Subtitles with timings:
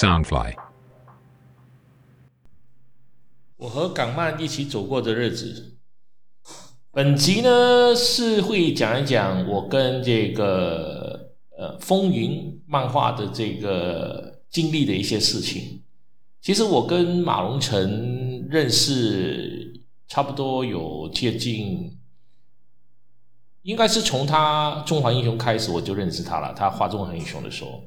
[0.00, 0.54] Soundfly。
[3.58, 5.76] 我和港漫一起走过的日子。
[6.90, 15.82] 本集呢是会讲一讲我跟这个呃风云漫画的这个经历的一些事情。
[16.40, 21.98] 其实我跟马龙成认识差不多有接近。
[23.60, 26.54] 应该是从他《中华英雄》开始，我就认识他了。
[26.54, 27.84] 他画《中华英雄》的时候，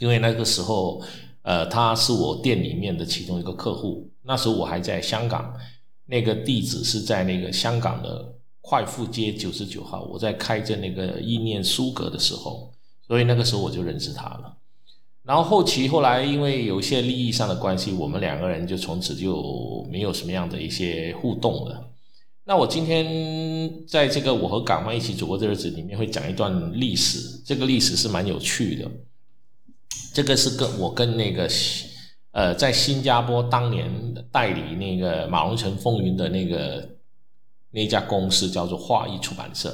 [0.00, 1.02] 因为那个时候，
[1.42, 4.10] 呃，他是我店里面的其中一个客户。
[4.22, 5.54] 那时候我还在香港，
[6.06, 10.02] 那个地址是在那个香港的快富街九十九号。
[10.10, 12.72] 我在开着那个意念书阁的时候，
[13.06, 14.56] 所以那个时候我就认识他了。
[15.22, 21.90] 然后后期后来，因为有一些利益上的关系，我们两个人就从此就没有什么样的一些互动了。
[22.44, 27.40] 那我今天在这个我和港湾一起走过的日子里面，会讲一段历史。
[27.44, 28.88] 这个历史是蛮有趣的。
[30.16, 31.46] 这个是跟我跟那个
[32.32, 33.86] 呃，在新加坡当年
[34.32, 36.88] 代理那个马龙城风云的那个
[37.70, 39.70] 那家公司叫做画艺出版社。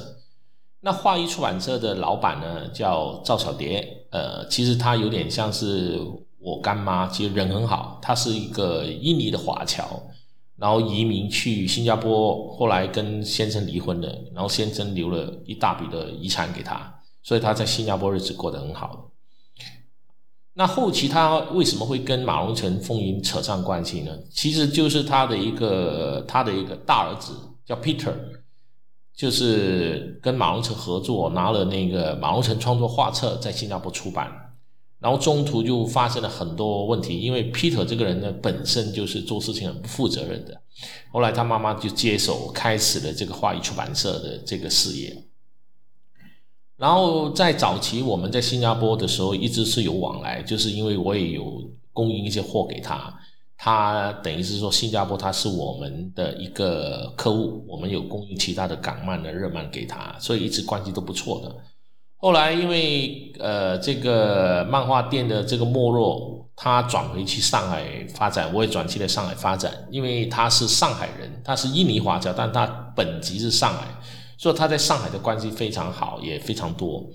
[0.81, 5.97] 那画艺出版社的老板呢叫赵小蝶，呃，其实他有点像是
[6.39, 7.97] 我干妈，其实人很好。
[8.01, 10.03] 他是一个印尼的华侨。
[10.57, 19.09] 然后移民去新加坡，后来跟先生离婚了，然后先生留了一大笔的遗产给他，所以他在新加坡日子过得很好。
[20.55, 24.11] 那后期他为什么会跟马龙城风云扯上关系呢？
[24.31, 27.33] 其实就是他的一个他的一个大儿子
[27.65, 28.13] 叫 Peter，
[29.15, 34.31] 就是跟马龙城合作拿了那个马龙城创作画册在新加坡出版。
[34.99, 40.61] 然后中途就发生了很多问题，因为 Peter 这个人呢本身就是做事情很不负责任的。
[41.11, 45.25] 后来他妈妈就接手开始了这个画艺出版社的这个事业。
[46.83, 53.17] 然后在早期我们在新加坡的时候一直是有往来，就是因为我也有供应一些货给他，
[53.57, 61.55] 他等于是说新加坡他是我们的一个客户，我们有供应其他的港漫的日漫给他，所以一直关系都不错的。
[62.17, 69.71] 后来因为呃这个漫画店的这个没落，他转回去上海发展，我也转去了上海发展。
[69.89, 73.87] 因为他是上海人，他是印尼华侨，但他本籍是上海，
[74.37, 77.05] 所以他在上海的关系非常好，也非常多。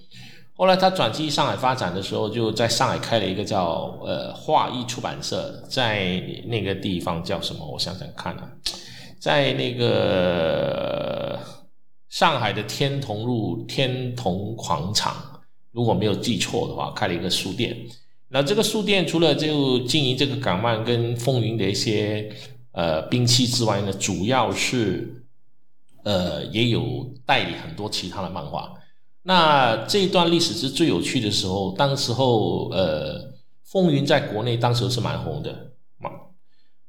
[0.55, 7.65] 后来他转机上海发展的时候，就在上海开了一个叫呃画意出版社，在那个地方叫什么？
[7.67, 8.51] 我想想看啊，
[9.19, 11.39] 在那个。
[12.11, 15.15] 上海的天潼路天潼广场，
[15.73, 17.77] 如果没有记错的话，开了一个书店。
[18.31, 22.33] 那这个书店除了就经营这个港漫跟风云的一些
[22.73, 25.18] 呃兵器之外呢，主要是
[26.05, 28.73] 呃也有代理很多其他的漫画。
[29.23, 33.33] 那这一段历史是最有趣的时候，当时候呃
[33.65, 36.11] 风云在国内当时是蛮红的嘛，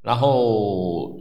[0.02, 1.18] 然后。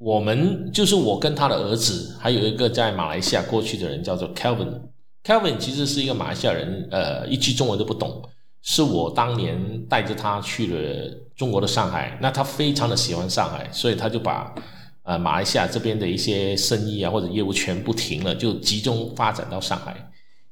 [0.00, 4.80] 我们就是我跟他的儿子，还有一个在马来西亚过去的人，叫做 Kelvin。
[5.24, 8.22] Kelvin 其实是一个马来西亚人，呃，一句中文都不懂。
[8.62, 14.54] 是我当年带着他去了中国的上海，那他非常的喜欢上海，所以他就把
[15.08, 19.96] 呃马来西亚这边的一些生意啊或者业务全部停了，就集中发展到上海。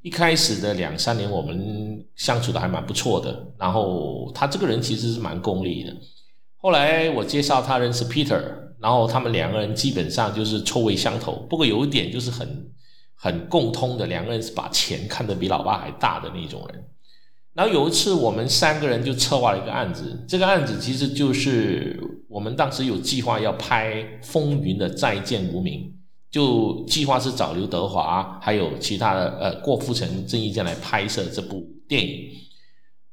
[0.01, 3.53] 一开始的两三年，我们相处的还蛮不错的。
[3.59, 5.95] 然后他这个人其实是蛮功利的。
[6.57, 8.43] 后来我介绍他认识 Peter。
[8.79, 12.71] 然后他们两个人基本上就是臭味相投，不过有一点就是很
[13.15, 16.85] 很共通的，两个人是把钱看得比老爸还大的那种人。
[17.55, 21.99] 然后有一次我们三个人就策划了一个案子，这个案子其实就是
[22.37, 25.81] 我们当时有计划要拍《风云的再见无名》，
[26.31, 32.29] 就计划是找刘德华还有其他的呃郭富城、郑伊健来拍摄这部电影。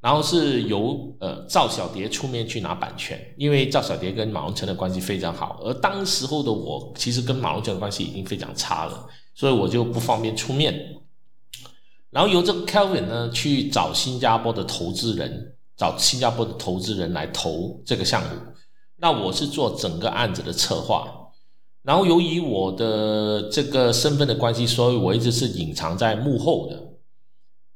[0.02, 10.78] 然后是由呃赵小蝶出面去拿版权，因为赵小蝶跟马龙成的关系非常好，而当时候的我其实跟马龙成的关系已经非常差了，所以我就不方便出面。
[12.10, 18.28] 然后由这个 Kelvin 呢去找新加坡的投资人，找新加坡的投资人来投这个项目。
[19.04, 21.06] 那我是做整个案子的策划，
[21.82, 26.82] 然后由于我的这个身份的关系，所以我一直是隐藏在幕后的。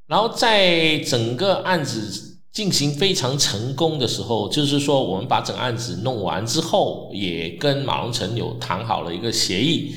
[0.06, 9.94] 然后在整个案子进行非常成功的时候，就是说我们把整个案子弄完之后，也跟马龙城有谈好了一个协议，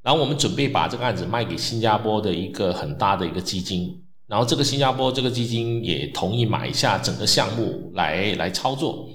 [0.00, 9.06] 然后我们准备把这个案子卖给新加坡的一个很大的一个基金，然后这个新加坡这个基金也同意买下整个项目来来操作。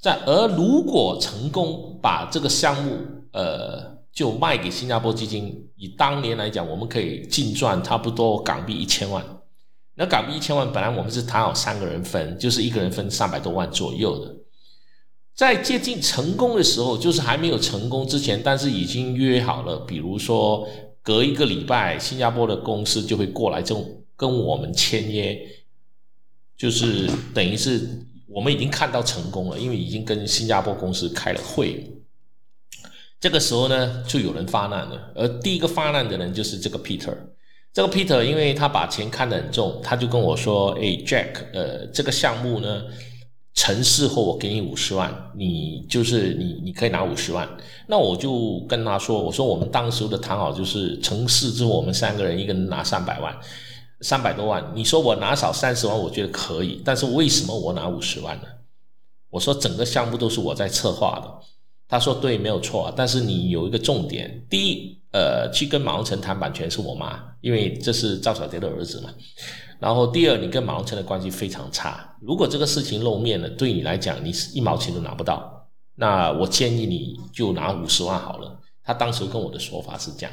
[0.00, 2.98] 在而如果成功把这个项目
[3.32, 3.98] 呃。
[4.10, 9.24] 就卖给新加坡基金，以当年来讲，我们可以净赚差不多港币一千万。
[9.94, 14.34] 那港币一千万本来我们是谈好三个人分，就是一个人分三百多万左右的。
[15.36, 20.68] 在接近成功的时候，就是还没有成功之前，但是已经约好了，比如说
[21.00, 25.38] 隔一个礼拜，新加坡的公司就会过来，就跟我们签约，
[26.56, 31.84] 就是等于是我们已经看到成功了，因为已经跟新加坡公司开了会。
[33.20, 37.16] 这个时候呢，就有人发难了，而第一个发难的人就是这个 Peter。
[37.72, 42.84] 这个 Peter，因为他把钱看得很重，他就跟我说：“哎，Jack，呃，这个项目呢，
[43.54, 47.48] 成事后我给你五十万，你就是你，你可以拿五十万。”
[47.86, 53.36] 那我就跟他说：“我说我们当时的谈好就是成事之后，我们三个人一个人拿三百万，
[54.00, 54.72] 三百多万。
[54.74, 58.44] 你说我拿少三十万，我觉得可以，但是为什么我拿五十万呢？
[59.30, 61.46] 我说整个项目都是我在策划的。”
[61.90, 62.92] 他说：“对，没有错。
[62.94, 69.08] 但是你有一个重点，第一，呃，去跟马荣成谈版权是我妈，因为这是赵小蝶的儿子嘛。
[69.78, 72.14] 然后第二，你跟马荣成的关系非常差。
[72.20, 75.66] 如果这个事情露面了，对你来讲，你是一毛钱都拿不到。
[75.94, 80.32] 那我建议你就拿五十万好了。”他当时跟我的说法是这样。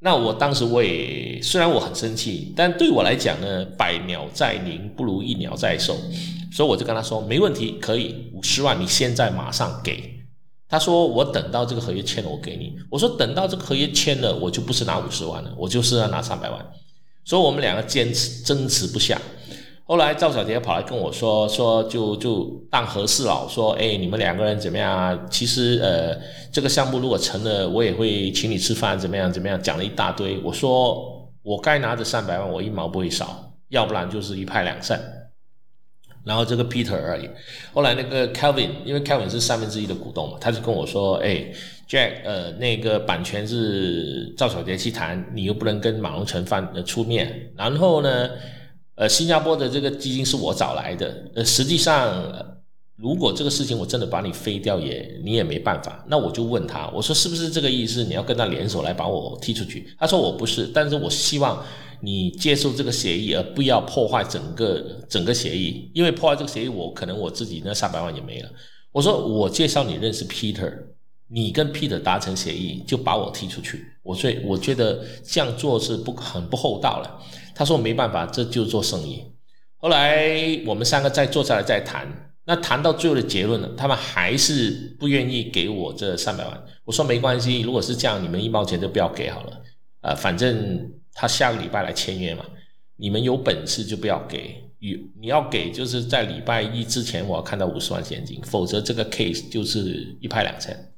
[0.00, 5.96] 那我当时我也虽然我很生气，但对我来讲呢，百鸟在林不如一鸟在手，
[6.52, 10.14] 所以我就跟他说：“没问题，可以五十万，你现在马上给。”
[10.70, 16.64] 他说：“我等到这个合约签了，我给你。”我说：“等到这个合约签了，我就不是拿五十万了，我就是要拿三百万。”
[17.24, 19.20] 所以，我们两个坚持争执不下。
[19.88, 25.18] 后来，赵小杰跑来跟我说：“说就就当和事佬，说哎，你们两个人怎么样啊？
[25.30, 26.14] 其实呃，
[26.52, 30.38] 这个项目如果成了，我也会请你吃饭，怎么样怎么样？”讲了一大堆。
[30.44, 35.00] 我说：“我该拿的三百万，我一毛不会少，要不然就是一拍两散。”
[36.22, 37.26] 然后这个 Peter 而已，
[37.72, 41.46] 后来那个 Kevin，因为 Kevin 是三分之一的股东嘛，他就跟我说：“哎
[41.88, 47.50] ，Jack，呃，那个版权是赵小杰去谈，你又不能跟马龙成翻出面。
[47.56, 48.28] 然后呢，
[48.98, 52.22] 呃，新加坡的这个基金是我找来的，呃，实际上。”
[52.98, 58.02] 如果这个事情我真的把你飞掉也你也没办法，那我就问他，我说是不是这个意思？
[58.02, 59.86] 你要跟他联手来把我踢出去？
[59.96, 61.64] 他说我不是，但是我希望
[62.00, 68.50] 你接受这个协议，而不要破坏整个整个协议，因为破坏这个协议，我可能我自己那三百万也没了。
[68.90, 70.72] 我说我介绍你认识 Peter，
[71.28, 73.80] 你跟 Peter 达成协议就把我踢出去。
[74.02, 77.22] 我所以我觉得这样做是不很不厚道了。
[77.58, 79.20] 他说没办法，这就做生意。
[79.78, 82.06] 后来我们三个再坐下来再谈。
[82.44, 83.68] 那谈到最后的结论呢？
[83.76, 86.64] 他们还是不愿意给我这三百万。
[86.84, 89.60] 我说没关系，如果是这样，你们一毛钱都不要给好了。
[90.02, 92.44] 呃，反正他下个礼拜来签约嘛，
[92.96, 94.54] 你们有本事就不要给。
[94.78, 100.92] 你你要给，就是在礼拜一之前我要看到五十万现金，否则这个 case 就是一拍两散。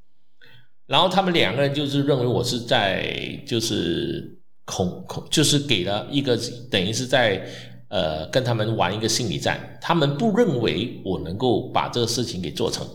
[0.87, 4.39] 然后他们两个人就是认为我是在就是
[4.70, 6.38] 恐恐，就是给了一个
[6.70, 7.44] 等于是在。
[7.93, 12.87] 呃，跟他们玩一个心理战，他们不认为我能够把这个事情给做成，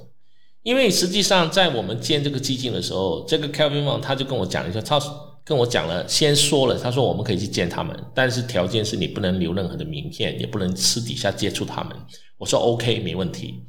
[0.64, 4.98] 因为实际上在我们建这个基金的时候，这个 Kevin Wang 他就跟我讲了一下，他
[5.44, 11.94] 跟我讲了，先说了，他说我们可以去见他们，但是条件是你不能留任何的名片，也不能私底下接触他们。
[12.38, 13.66] 我说 OK，没问题。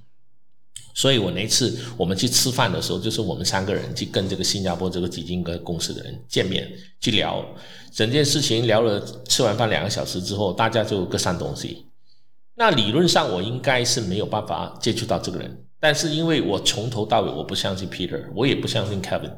[0.96, 6.66] 所以我那次我们去吃饭的时候，就是我们三个人去跟这个新加坡这个基金跟公司的人见面
[7.02, 7.44] 去聊
[7.93, 8.98] 整件事情，聊了
[9.28, 11.85] 吃完饭两个小时之后，大家就各散东西。
[12.54, 19.30] 那理论上我应该是没有办法接触到这个人，但是因为我从头到尾我不相信 Peter，我也不相信 Kevin，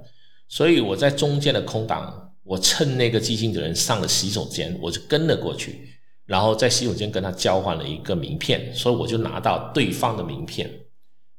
[0.47, 5.89] 所以我在中间的空档，我趁那个基金的人上了洗手间，我就跟了过去，
[6.25, 10.71] 然后在洗手间跟他交换了一个名片，所以我就拿到对方的名片。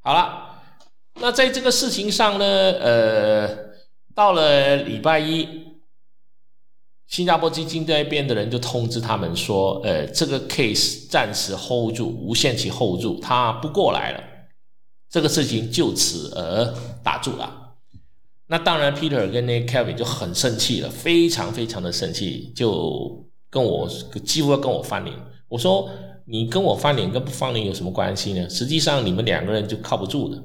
[0.01, 0.61] 好了，
[1.15, 3.49] 那在这个事情上呢，呃，
[4.15, 5.47] 到了礼拜一，
[7.05, 14.23] 新加坡基金那边的人就通知他们说，呃，这个 case 暂时 hold 住，无限期 hold 住，他不过来了，
[15.09, 17.75] 这个事情就此而打住了。
[18.47, 23.87] 那当然，Peter 跟那 Kevin 就很生气了，非常非常的生气，就跟我
[24.25, 25.15] 几乎要跟我翻脸。
[25.49, 25.89] 我说。
[26.29, 28.47] 你跟我翻脸跟不翻脸有什么关系呢？
[28.49, 30.39] 实际上你们两个人就靠不住的。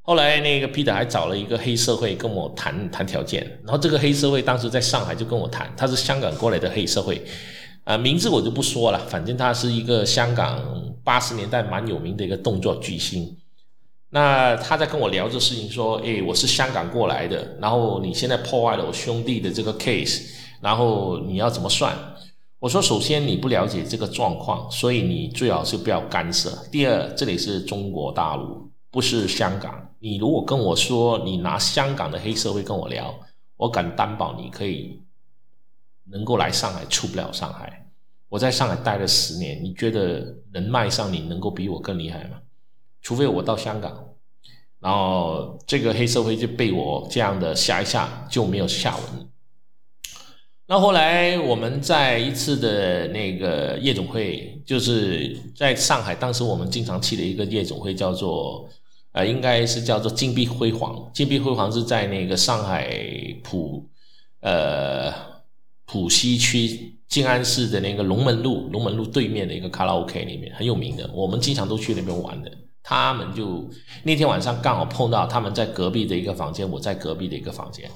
[0.00, 7.22] 后来那个 Peter 还找了一个黑社会跟我谈谈条件，然后这个黑社会当时在上海就跟我谈，他是香港过来的黑社会，
[7.84, 10.62] 啊，名字我就不说了，反正他是一个香港
[11.04, 13.36] 八十年代蛮有名的一个动作巨星。
[14.10, 20.22] 那他在跟我聊这事情，说，哎，我是香港过来的，然后你现在破坏了我兄弟的这个 case，
[20.62, 21.94] 然后你要怎么算？
[22.66, 26.50] 我说，首先你不了解这个状况，所以你最好是不要干涉。
[26.72, 29.88] 第二，这里是中国大陆，不是香港。
[30.00, 33.14] 你如果跟我说你拿香港的黑社会跟我聊，
[33.56, 35.00] 我敢担保你可以
[36.10, 37.88] 能够来上海，出不了上海。
[38.28, 42.38] 我在上海待了十年，你觉得人脉上你能够比我更厉害吗？
[43.00, 44.04] 除非我到香港，
[44.80, 49.30] 然后这个黑社会就被我这样的吓一吓就没有下文。
[50.68, 58.68] 那后来我们在一次的那个夜总会，就是在上海，当时我们经常去的一个夜总会叫做，
[59.12, 61.08] 呃，应该是叫做金碧辉煌。
[61.14, 62.92] 金碧辉煌是在那个上海
[63.44, 63.86] 浦，
[64.40, 65.12] 呃，
[65.84, 72.50] 浦西区静安市的那个龙门路，龙门路对面的一个卡拉 OK 里面很有名的，我们经常都去那边玩的。
[72.82, 73.68] 他们就
[74.04, 77.88] 那天晚上刚好碰到他们在隔壁的一个房间，我在隔壁的一个房间，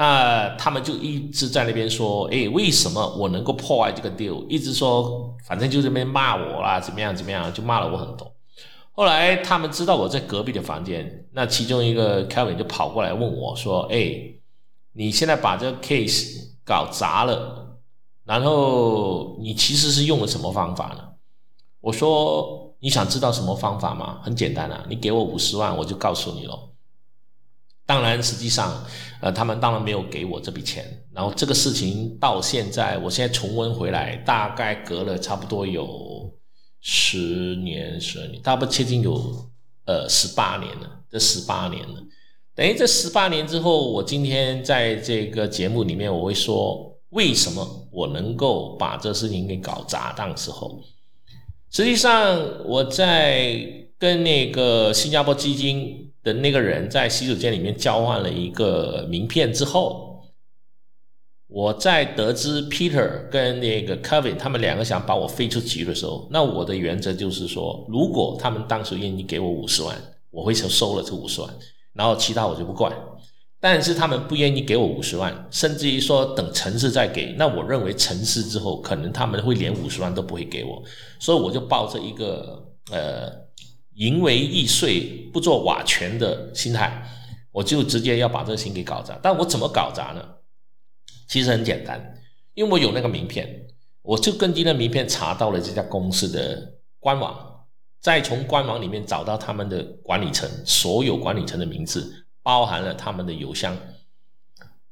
[0.00, 4.46] 那他们就一直在那边说，哎，为什么我能够破坏这个 deal？
[4.48, 8.32] 一直说，反正就这边骂我啦，怎么样怎么样，就骂了我很多。
[8.92, 14.18] 后来他们知道我在隔壁的房间，那其中一个 Kevin 就跑过来问我说，哎，
[14.94, 17.76] 你现在把这个 case 搞砸了，
[18.24, 21.04] 然后你其实是用了什么方法呢？
[21.82, 22.58] 我说。
[22.82, 24.20] 你想知道什么方法吗？
[24.22, 26.69] 很简单啊，你给我五十万，我就告诉你喽。
[27.90, 28.86] 当然，实际上，
[29.20, 30.84] 呃，他们当然没有给我这笔钱。
[31.12, 36.32] 然后这个事情到现在，我现在重温回来，大概隔了差不多有
[36.80, 39.44] 十年、十二年，大不接近有
[39.86, 41.00] 呃十八年了。
[41.10, 42.00] 这十八年了，
[42.54, 50.12] 等于这十八年之后，我今天在这个节目里面，我会说为什么我能够把这事情给搞砸。
[50.12, 50.80] 当时候。
[51.72, 53.60] 实际上，我在
[53.98, 60.22] 跟那个新加坡基金的那个人在洗手间里面交换了一个名片之后，
[61.46, 69.96] 我在得知 Peter 跟那个 Kevin 他们两个想把我飞出局的时候，那我的原则就是说，如果他们当时愿意给我五十万，
[70.30, 71.50] 我会收收了这五十万，
[71.94, 72.96] 然后其他我就不管。
[73.62, 80.82] 但是他们不愿意给我五十万，甚至于说等城市再给，那我认为城市之后可能他们会连五十万都不会给我，
[81.18, 83.30] 所以我就抱着一个呃
[84.00, 87.06] 淫为易碎不做瓦全的心态，
[87.52, 89.18] 我就直接要把这个心给搞砸。
[89.22, 90.24] 但我怎么搞砸呢？
[91.28, 92.18] 其实很简单，
[92.54, 93.66] 因为我有那个名片，
[94.02, 97.66] 我就根据那名片查到了这家公司的官网，
[98.00, 102.26] 再从官网里面找到他们的管理层所有管理层的名字。
[102.42, 103.76] 包含了他们的邮箱，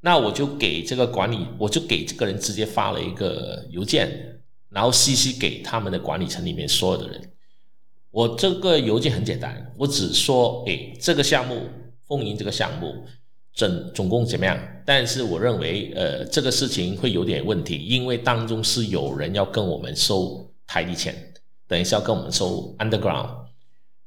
[0.00, 7.32] 那我就给这个管理，我就给这个人直接发了一个邮件，然后 CC 给他们的管理层里面所有的人。
[8.10, 11.68] 我这个邮件很简单，我只说，哎，这个项目，
[12.06, 13.04] 丰盈这个项目，
[13.52, 14.58] 总总共怎么样？
[14.86, 21.14] 但是我认为，呃，这个事情会有点问题，因为当中是有人要跟我们收台币钱，
[21.66, 23.28] 等一下要跟我们收 underground。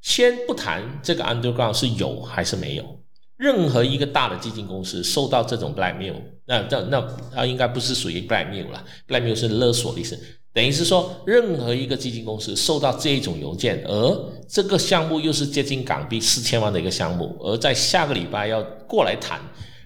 [0.01, 3.00] 先不谈这个 underground 是有还是没有。
[3.38, 6.15] 任何一个大的基金公司受到这种 blackmail，
[6.46, 10.20] 那那那它应该不是属于 blackmail 了，blackmail 是勒索的意思，
[10.53, 19.39] 等于是说任何一个基金公司受到这一种邮件，而这个项目又是接近港币四千万的一个项目，而在下个礼拜要过来谈，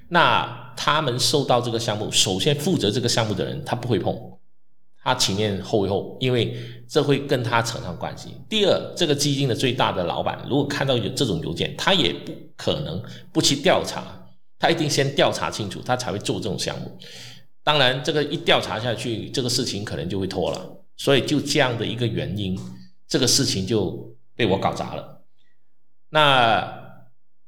[0.10, 4.16] 那他们受到这个项目，首先负责这个项目的人他不会碰。
[5.04, 6.58] 他前面后后，因为
[6.90, 8.30] 这会跟他扯上关系。
[8.50, 13.00] 第二，这个基金的最大的老板如果看到有这种邮件，他也不可能
[13.32, 14.04] 不去调查，
[14.58, 16.92] 他一定先调查清楚，他才会做这种项目。
[17.66, 20.86] 当然，这个一调查下去，这个事情可能就会拖了。
[20.96, 22.56] 所以就这样的一个原因，
[23.08, 25.24] 这个事情就被我搞砸了。
[26.10, 27.02] 那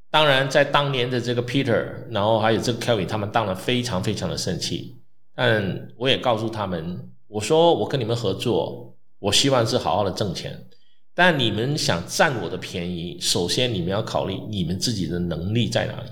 [0.09, 4.97] 当然，在当年的这个 Peter，然后还有这个 Kevin，他们当然非常非常的生气。
[5.35, 7.11] 但我也告诉他们。
[7.27, 10.65] 我说我跟你们合作，我希望是好好的挣钱，
[11.13, 16.09] 但你们想占我的便宜，首先你们要考虑你们自己的能力在哪里。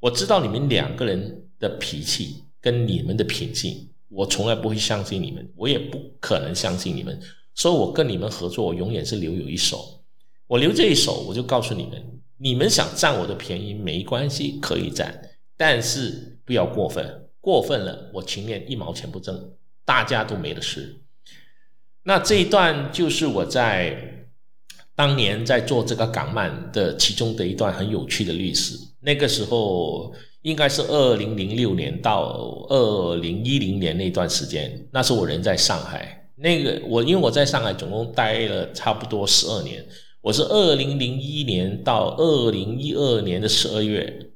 [0.00, 7.16] 我知道你们两个人的脾气跟你们的品性，我从来不会相信你们，我也不可能相信你们，
[7.54, 10.02] 所以我跟你们合作，我永远是留有一手。
[10.48, 19.52] 我留这一手，我就告诉你们，你们想占我的便宜没关系，可以占，但是不要过分，过分了，我情愿一毛钱不挣。
[19.84, 21.00] 大家都没得吃。
[22.02, 24.26] 那这一段就是我在
[24.96, 28.76] 当年在做这个港漫的其中的一段很有趣的历史。
[28.98, 30.12] 那个时候
[30.46, 36.30] 应该是二零零六年到二零一零年那段时间，那时候我人在上海。
[36.36, 39.84] 那个我因为我在上海总共待了差不多十二年，
[40.20, 44.30] 我是二零零一年到二零一二年的十二月，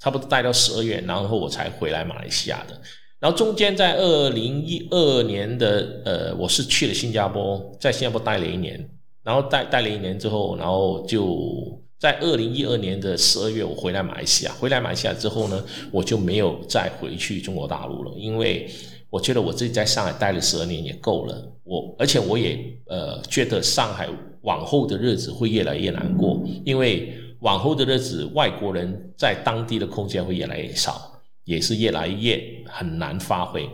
[0.00, 2.80] 差不多待到十二月，然后我才回来马来西亚的。
[3.20, 8.90] 然后中间在二零一二年的呃，我是去了新加坡，在新加坡待了一年，
[9.22, 14.52] 然后待待了一年之后，然后就在二零一二年的十二月，我回来马来西亚。
[14.52, 18.70] 回来马来西亚之后呢，我就没有再回去中国大陆了，因为
[19.10, 21.52] 我觉得我自己在上海待了十二年也够了。
[21.64, 24.08] 我而且我也呃觉得上海
[24.42, 33.68] 往后的日子会越来越难过，因为往后的日子外国人在当地的空间会越来越少，也是越来越很难发挥。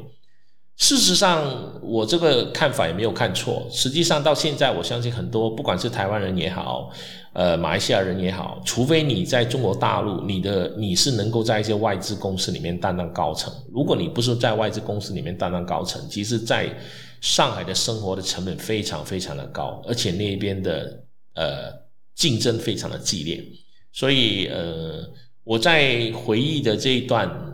[0.76, 3.64] 事实上，我这个看法也没有看错。
[3.70, 6.90] 实际上，到现在，我相信很多，不管是台湾人也好，
[7.32, 13.54] 呃，马来西亚人也好，除非你在中国大陆，你的你是能够在一些外资公司里面担当高层。
[13.72, 16.68] 如果你不是在外资公司里面担当高层，其实在
[17.20, 21.04] 上海的生活的成本非常非常的高，而且那边的
[21.36, 21.72] 呃
[22.16, 23.40] 竞争非常的激烈。
[23.92, 25.08] 所以，呃，
[25.44, 27.53] 我在回忆的这一段。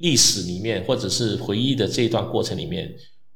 [0.00, 2.90] 历史里面，或者是回忆的这一段过程里面，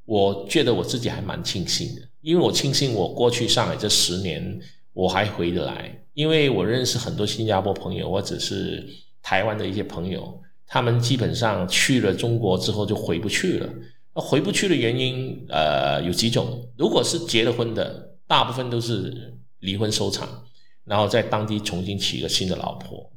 [0.04, 4.60] 我觉得我自己还蛮庆幸的，因为我庆幸我过去上海这十年
[4.92, 8.84] 我还回得来，因为我认识很多新加坡朋友或者是
[9.22, 13.68] 台湾的一些朋友，他们基本上去了中国之后就回不去了。
[14.14, 16.66] 那回不去的原因，呃，有几种。
[16.78, 20.44] 如果是结了婚的，大部分都是离婚收场，
[20.84, 23.10] 然后在当地重新娶一个新的老婆。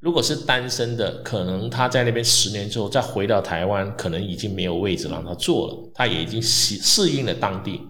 [0.00, 7.82] 如果是单身的，可能他在那边十年之后再回到台湾，可能已经没有位置让他做了，他也已经适适应了当地。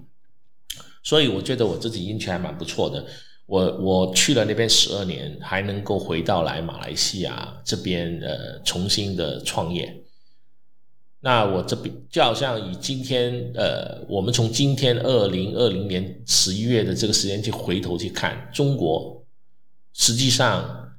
[1.04, 3.06] 所以我觉得我自己运气还蛮不错的。
[3.46, 10.02] 我我去了那边十二年，还能够回到来马来西亚这边呃重新的创业。
[11.20, 19.24] 那我这边就好像以今天呃，我们从今天二零二零年十一月的这个时间去回头去看中国，
[19.92, 20.89] 实际上。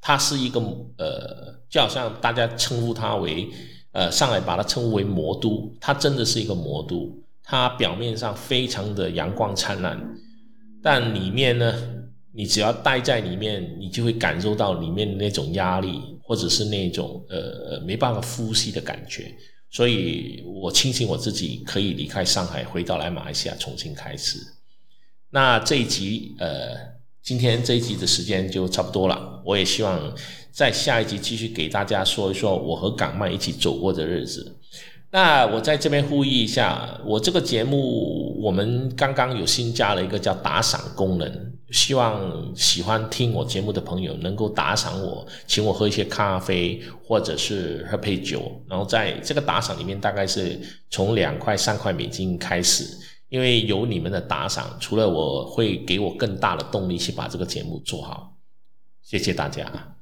[0.00, 0.60] 它是一个
[0.96, 3.48] 呃，就好像大家称呼它为
[3.92, 7.10] 呃，上海把它称呼为魔都，它真的是一个魔都。
[7.42, 9.98] 它表面上非常的阳光灿烂，
[10.82, 11.74] 但里面呢，
[12.32, 19.34] 你只要待在里面，你就会感受到里面的那种压力，或者是那种呃没办法呼吸的感觉。
[19.70, 24.38] 所以我庆幸我自己可以离开上海，回到来马来西亚重新开始。
[25.30, 26.97] 那这一集呃。
[27.28, 30.00] 今天这一集的时间就差不多了，我也希望
[30.50, 34.56] 在下一集继续给大家说一说我和港漫一起走过的日子。
[35.10, 41.30] 那我在这边呼吁一下，我这个节目我们刚刚有新加了一个叫打赏功能，
[41.70, 52.86] 希望喜欢听我节目的朋友能够打赏我，请我喝一些咖啡或者是喝杯酒，然后在这个打赏里面大概是从两块三块美金开始。
[53.28, 58.38] 因为有你们的打赏，除了我会给我更大的动力去把这个节目做好，
[59.02, 59.97] 谢谢大家。